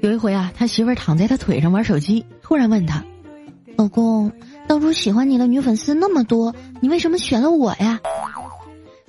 [0.00, 3.04] 有一回啊，他媳妇儿躺在他腿上玩手机，突然问他
[3.76, 4.30] ：“老公，
[4.68, 7.98] 当初喜欢你的女粉丝那么多，你为什么选了我呀？”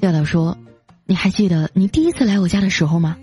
[0.00, 0.56] 调调说
[1.04, 3.16] ：“你还记得你第一次来我家的时候吗？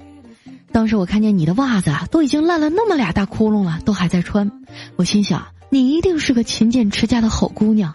[0.73, 4.51] 当时我看见你的袜子啊，都已经烂了那么俩大窟窿了，都还在穿。
[4.97, 7.93] 我心想，你一定是个勤俭持家的好姑娘。”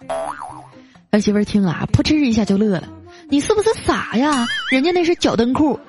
[1.11, 2.89] 儿媳妇儿听啊，扑哧一下就乐了
[3.29, 4.47] ：“你是不是傻呀？
[4.71, 5.79] 人家那是脚蹬裤。”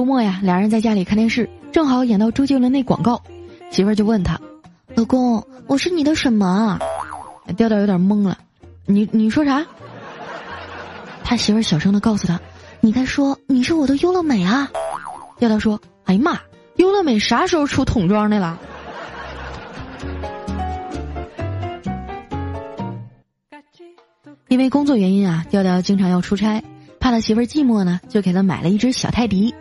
[0.00, 3.22] 周末呀，俩人在家里看电视，正好演到周杰伦那广告，
[3.70, 4.40] 媳妇儿就问他
[4.96, 6.78] ：“老公，我是你的什么？”
[7.54, 8.38] 调调有点懵了，
[8.86, 9.62] 你你说啥？
[11.22, 12.40] 他媳妇儿小声的告诉他
[12.80, 14.70] ：“你该说你是我的优乐美啊。”
[15.38, 16.40] 调调说：“哎呀妈，
[16.76, 18.58] 优乐美啥时候出桶装的了？”
[24.48, 26.64] 因为工作原因啊，调调经常要出差，
[26.98, 29.54] 怕他媳妇儿寂寞呢，就给他买了一只小泰迪。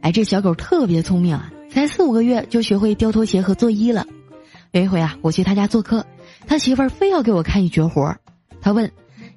[0.00, 4.06] 哎，这小狗特别聪明啊，才四五个月就学会叼拖鞋和作揖了。
[4.72, 6.06] 有一回啊，我去他家做客，
[6.46, 8.18] 他媳妇儿非要给我看一绝活儿。
[8.60, 8.90] 他问：“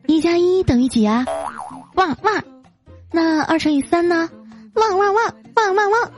[0.08, 1.26] 一加一等于几啊
[1.96, 2.44] ？”“旺旺。
[3.12, 4.30] ”“那二乘以三呢
[4.76, 6.12] ？”“旺旺旺旺旺旺。”“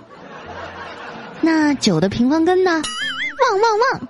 [1.42, 2.72] 那九的平方根呢
[3.42, 4.08] ？”“旺旺旺。”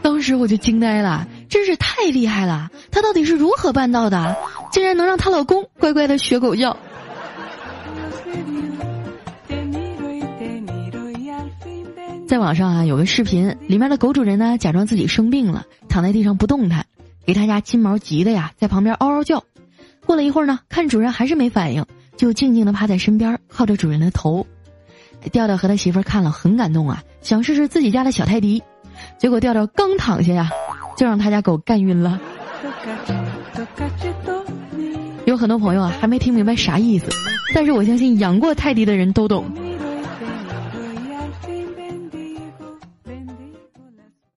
[0.00, 2.70] 当时我就惊呆了，真是太厉害了！
[2.90, 4.36] 她到底是如何办到的？
[4.70, 6.76] 竟然能让她老公乖乖的学狗叫。
[12.26, 16.84] 在网上啊，有个视频，里面的狗主人呢，假装自己生病了，躺在地上不动弹，
[17.24, 19.42] 给他家金毛急的呀，在旁边嗷嗷叫。
[20.04, 21.86] 过了一会儿呢，看主人还是没反应，
[22.18, 24.46] 就静静的趴在身边，靠着主人的头。
[25.32, 28.62] 调调和他媳妇儿看了很感动啊，想试试自己家的小泰迪，
[29.18, 30.50] 结果调调刚躺下呀，
[30.98, 32.20] 就让他家狗干晕了。
[35.28, 37.06] 有很多朋友啊，还没听明白啥意思，
[37.54, 39.44] 但是我相信养过泰迪的人都懂。